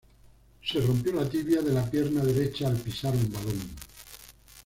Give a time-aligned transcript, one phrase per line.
[0.65, 3.69] Se rompió la tibia de la pierna derecha al pisar un balón.